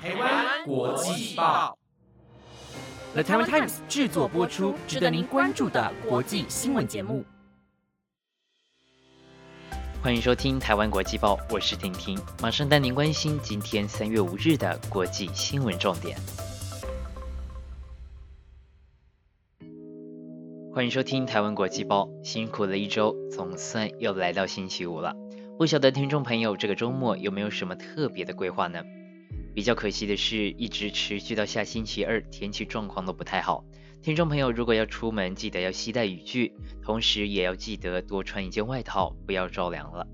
[0.00, 1.76] 台湾国际报
[3.14, 7.24] ，The Taiwan Times 制作播出，值得您关注的国际新闻节目。
[10.00, 16.16] 欢迎收听《台湾国际报》，我是婷婷，马上带您关心今天三月五日的国际新闻重点。
[20.72, 25.12] 欢迎收听《台湾国际报》，辛苦了一周，总算又来到星期五了。
[25.58, 28.80] 不晓得听众朋友这个周末有没有什么特别的规划呢？
[29.58, 33.64] 比较可惜的是，一直持续到下星期二，天气状况都不太好。
[34.00, 40.06] 听众朋友如果要出门，记得要携带雨具，同时也要记得多穿一件外套，不要着凉了。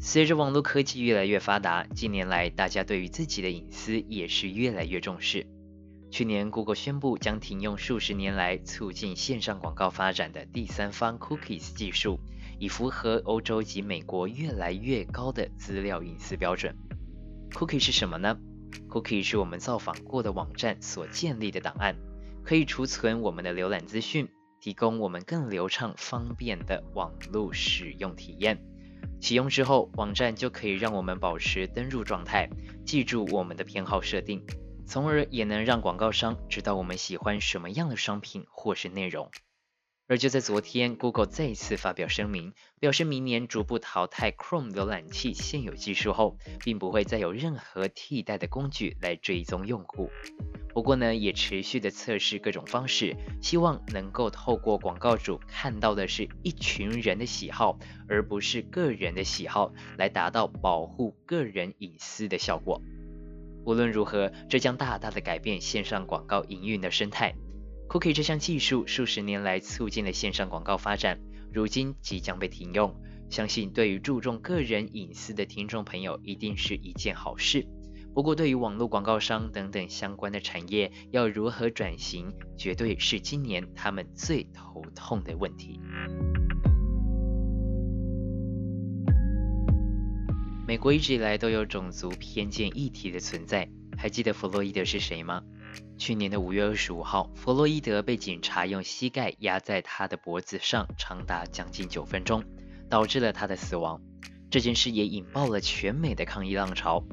[0.00, 5.46] 随着网络科技越来越发达，近年来大家对于自己的隐私也是越来越重视。
[6.10, 12.18] 去年，Google 宣布将停用数十年来促进线上广告发展的第三方 Cookies 技术。
[12.58, 16.74] 以符合欧洲及美国越来越高的资料隐私标准。
[17.52, 18.38] Cookie 是什么呢
[18.88, 21.96] ？Cookie 是我们造访过的网站所建立的档案，
[22.42, 24.28] 可以储存我们的浏览资讯，
[24.60, 28.64] 提供我们更流畅方便的网络使用体验。
[29.20, 32.48] 启用之后，网站就可以让我们保持登入状态，
[32.86, 34.42] 记住我们的偏好设定，
[34.86, 39.30] 从而也能让广告商知道我们喜欢什么样的商品或是内容。
[40.10, 50.10] 而就在昨天，Google 再次发表声明，表示明年逐步淘汰 Chrome 浏览器现有技术后，并不会再有任何替代的工具来追踪用户。
[50.74, 62.82] 不过呢，也持续的测试各种方式，希望能够透过广告主看到的是一群人的喜好，而不是个人的喜好，来达到保护个人隐私的效果。
[63.64, 67.32] 无论如何，这将大大的改变线上广告营运的生态。
[67.90, 71.18] Cookie 这项技术数十年来促进了线上广告发展，
[71.52, 72.94] 如今即将被停用，
[73.28, 77.66] 相信对于注重个人隐私的听众朋友一定是一件好事。
[78.14, 85.80] 不过，对于网络广告商等等相关的产业要如何转型，绝对是今年他们最头痛的问题。
[90.64, 95.42] 美国一直以来都有种族偏见议题的存在，还记得弗洛伊德是谁吗？
[95.98, 102.44] 去年的五月二十五号，弗洛伊德被警察用膝盖压在他的脖子上，长达将近九分钟，
[102.88, 104.00] 导致了他的死亡。
[104.50, 107.04] 这件事也引爆了全美的抗议浪潮。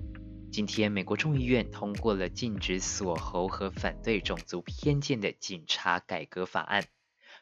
[0.51, 6.85] 今天，美国众议院通过了禁止锁喉和反对种族偏见的警察改革法案。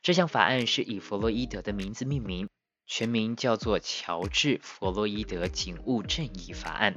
[0.01, 2.49] 这项法案是以弗洛伊德的名字命名，
[2.87, 6.93] 全名叫做《乔治·弗洛伊德警务正义法案》。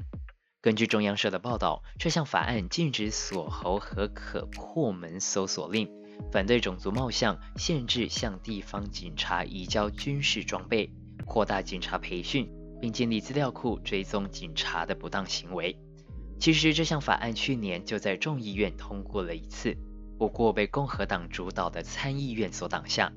[0.60, 5.88] 根据中央社的报道，这项法案禁止锁喉和可破门搜索令，
[6.32, 10.90] 反对种族貌相，限制向地方警察移交军事装备，
[11.24, 15.78] 扩大警察培训，并建立资料库追踪警察的不当行为。
[16.40, 19.76] 其实这项法案去年就在众议院通过了一次，
[20.18, 23.12] 不过被共和党主导的参议院所挡下。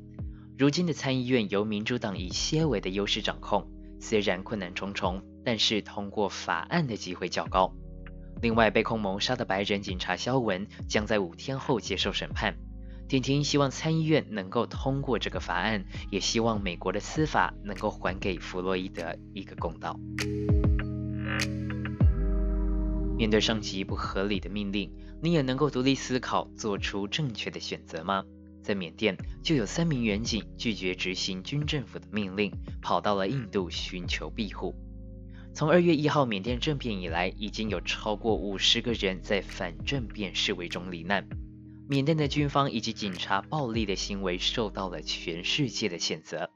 [0.60, 3.68] 如今的参议院由民主党以些微的优势掌控，
[4.02, 5.24] 虽然困难重重。
[5.44, 7.74] 但是通过法案的机会较高。
[8.44, 12.56] 另外，被控谋杀的白人警察肖文将在五天后接受审判。
[13.08, 20.00] 婷婷希望参议院能够通过这个法案，也希望美国的司法能够还给弗洛伊德一个公道。
[23.18, 24.92] 面对上级不合理的命令，
[25.24, 28.24] 你也能够独立思考，做出正确的选择吗？
[28.62, 32.52] 在缅甸，就有三名远警拒绝执行军政府的命令，
[32.82, 34.76] 跑到了印度寻求庇护。
[35.54, 41.28] 从二月一号缅甸政变以来，已经有超过五十个人在反政变示威中罹难。
[41.90, 46.50] 缅甸的军方以及警察暴力的行为受到了全世界的谴责。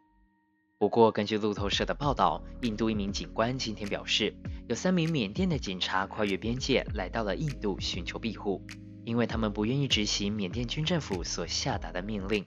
[0.77, 4.33] 不过，根据路透社的报道，印度一名警官今天表示，
[4.69, 8.61] 有三名缅甸的警察跨越边界来到了印度寻求庇护，
[9.05, 12.45] 因为他们不愿意执行缅甸军政府所下达的命令。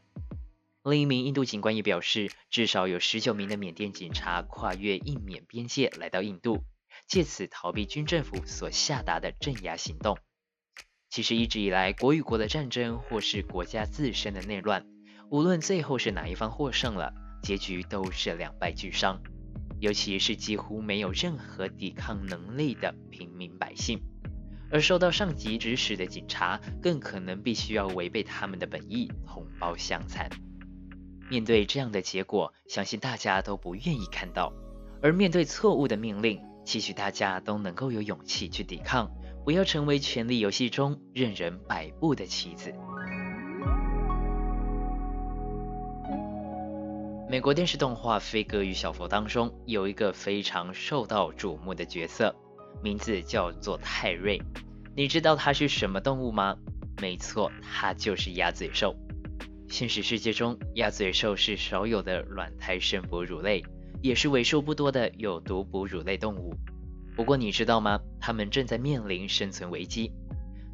[0.84, 6.64] 另一名印度警官也表示，至少有十九名的缅甸警察跨越印缅边界来到印度，
[7.06, 10.18] 借此逃避军政府所下达的镇压行动。
[11.10, 14.86] 其实一直以来，国与国的战争或是国家自身的内乱，
[15.30, 17.12] 无论最后是哪一方获胜了，
[17.42, 19.22] 结局都是两败俱伤。
[19.80, 24.00] 尤其是几乎没有任何抵抗能力的平民百姓，
[24.70, 30.28] 而受到上级指使的警察，更可能必须要违背他们的本意，同胞相残。
[31.30, 34.52] 面对这样的结果，相信大家都不愿意看到。
[35.02, 39.10] 而面对错误的命令，期许大家都能够有勇气去抵抗，
[39.44, 42.74] 不要成为权力游戏中任人摆布的棋子。
[47.30, 52.34] 美国电视动画《飞哥与小佛》当中有一个非常受到瞩目的角色，
[52.82, 54.40] 名字叫做泰瑞。
[54.96, 56.56] 你知道它是什么动物吗？
[57.00, 58.96] 没错，它就是鸭嘴兽。
[59.68, 63.62] 现实世界中，鸭嘴兽是少有的卵胎生哺乳类，
[64.02, 66.54] 也是为数不多的有毒哺乳类动物。
[67.14, 68.00] 不过你知道吗？
[68.20, 70.12] 它们正在面临生存危机。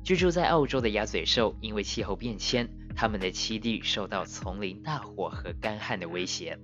[0.05, 6.59] 居住在澳洲的鸭嘴兽，因为气候变迁，它们的栖地受到丛林大火和干旱的威胁。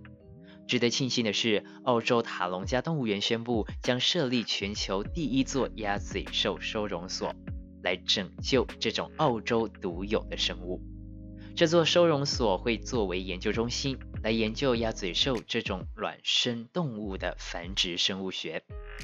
[0.70, 7.34] 值得庆幸的是，澳洲塔隆加动物园宣布将设立全球第一座鸭嘴兽收容所，
[7.82, 10.80] 来拯救这种澳洲独有的生物。
[11.56, 18.62] 这座收容所会作为研究中心，来研究鸭嘴兽这种卵生动物的繁殖生物学。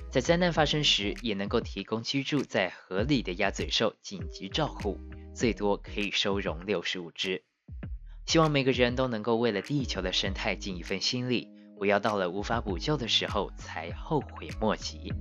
[0.09, 5.01] 在灾难发生时，也能够提供居住在河里的鸭嘴兽紧急照护，
[5.35, 7.43] 最多可以收容六十五只。
[8.25, 15.12] 希望每个人都能够为了地球的生态尽一份心力，不要到了无法补救的时候才后悔莫及。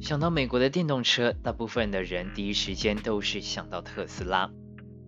[0.00, 4.50] 想到美国的电动车，大部分的人第一时间都是想到特斯拉。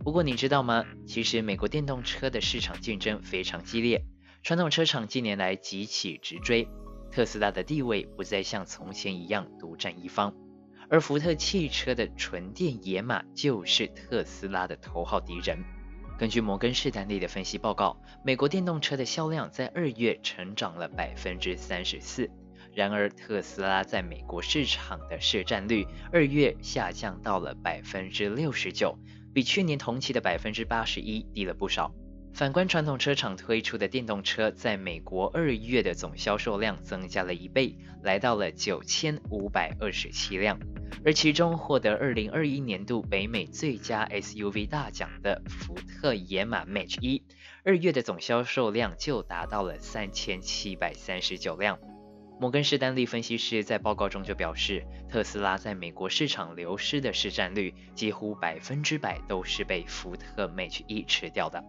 [0.05, 0.85] 不过你知道吗？
[1.07, 4.05] 其实美国电动车的市场竞争非常激烈。
[4.43, 6.69] 传统车厂近年来急起直追，
[7.11, 10.35] 特斯拉的地位不再像从前一样独占一方，
[10.89, 15.59] 而福特汽车的纯电野马就是特斯拉的头号敌人。
[16.17, 22.31] 根据摩根士丹利的分析报告，美国电动车的销量在二月成长了百分之三十四，
[22.73, 28.97] 然而特斯拉在美国市场的市占率二月下降到了百分之六十九，
[29.33, 31.93] 比去年同期的百分之八十一低了不少。
[32.35, 40.59] 反观传统车厂推出的电动车，在美国二月的总销售量增加了一倍，来到了九千五百二十七辆。
[41.05, 47.23] 而其中获得二零二一年度北美最佳 SUV 大奖的福特野马 Mach 一，
[47.63, 51.79] 二月的总销售量就达到了三千七百三十九辆。
[52.41, 61.65] 摩根士丹利分析师在报告中就表示，特斯拉在美国市场流失的市占率几乎百分之百都是被福特 Mach 一吃掉的。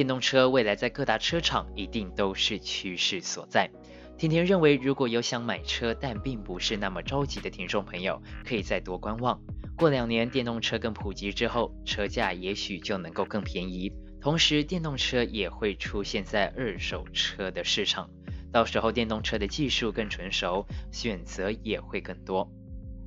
[0.00, 3.68] 电动车未来在各大车厂一定都是趋势所在。
[4.16, 9.38] 甜甜认为，如果有想买车但并不是那么着急的听众朋友，可以再多观望。
[9.76, 13.92] 过两年电动车更普及之后，车价也许就能够更便宜。
[14.22, 18.08] 同时，电动车也会出现在二手车的市场，
[18.50, 22.50] 到时候电动车的技术更成熟，选择也会更多。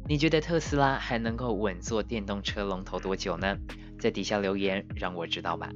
[0.07, 3.57] 你觉得特斯拉还能够稳坐电动车龙头多久呢？
[3.99, 5.71] 在底下留言让我知道吧。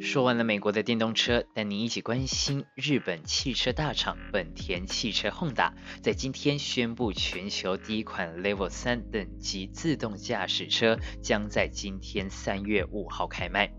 [0.00, 5.72] 说完了美国的电动车，带你一起关心日本汽车大厂本田汽车 Honda
[6.02, 13.72] 在今天宣布，全球第一款 Level 三等级自动驾驶车将在今天三月五号开卖。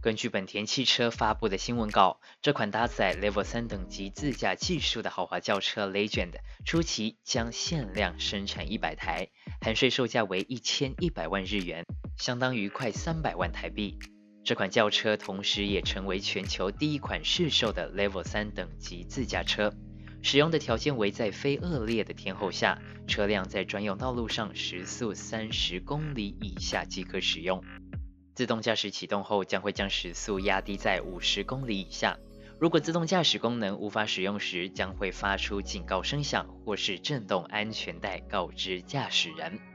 [0.00, 6.32] 根据本田汽车发布的新闻稿，这款搭载 Level 三等级自驾技术的豪华轿车 Legend
[6.64, 9.28] 初期将限量生产一百台，
[9.60, 11.84] 含税售价为一千一百万日元，
[12.22, 13.98] 相当于快三百万台币。
[14.44, 19.74] 这款轿车同时也成为全球第一款市售的 Level 三等级自驾车，
[20.22, 27.60] 使用的条件为在非恶劣的天候下，车辆在专用道路上时速三十公里以下即可使用。
[28.36, 32.16] 自动驾驶启动后将会将时速压低在五十公里以下。
[32.60, 39.71] 如果自动驾驶功能无法使用时，将会发出警告声响或是震动安全带告知驾驶人。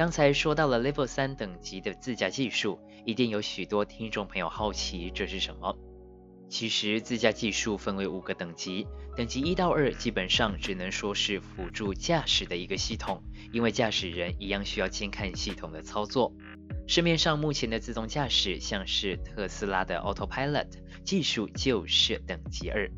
[0.00, 2.80] 刚才说到了 Level 三等级的自驾技术。
[3.04, 5.76] 一定有许多听众朋友好奇这是什么？
[6.48, 16.32] 其实自驾技术分为五个等级，等级一到二基本上只能说是辅助驾驶的一个系统，因为驾驶人一样需要监看系统的操作。
[16.88, 20.68] 市面上目前的自动驾驶，像是特斯拉的 Autopilot
[21.04, 22.90] 技术就是等级二，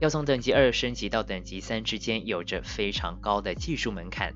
[0.00, 4.32] 要从等级二升级到等级三之间有着非常高的技术门槛。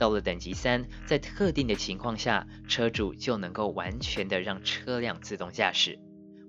[0.00, 5.98] 到了等级三，在特定的情况下，车主就能够完全的让车辆自动驾驶。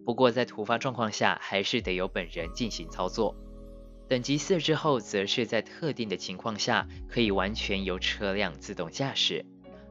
[0.06, 3.36] 不过在突发状况下，还是得由本人进行操作。
[4.08, 9.46] 等级四之后，则是在特定的情况下，可以完全由车辆自动驾驶。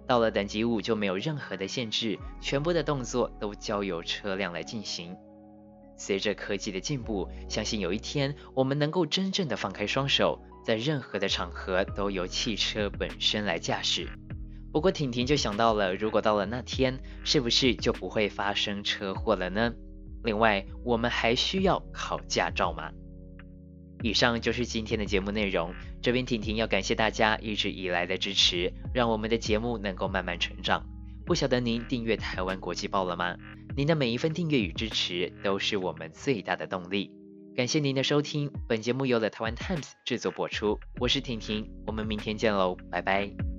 [0.07, 5.15] 到了等级五，就没有任何的限制，全部的动作都交由车辆来进行。
[5.99, 10.41] 随着科技的进步，相信有一天我们能够真正的放开双手。
[10.65, 14.09] 在任何的场合都由汽车本身来驾驶。
[14.73, 19.73] 不过婷婷就想到了，如果到了那天，是不是就不会发生车祸了呢？
[20.23, 22.91] 另外，我们还需要考驾照吗？
[24.03, 25.75] 以上就是今天的节目内容。
[26.01, 30.87] 这边婷婷要感谢大家一直以来的支持，让我们的节目能够慢慢成长。
[31.27, 33.37] 不晓得您订阅台湾国际报了吗？
[33.77, 37.20] 您的每一份订阅与支持都是我们最大的动力。
[37.61, 43.50] 感谢您的收听，本节目由 The Taiwan Times 制作播出，我是婷婷，我们明天见喽，拜拜。